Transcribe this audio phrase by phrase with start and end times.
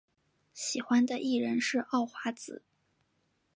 [0.55, 2.63] 喜欢的艺人是奥华子。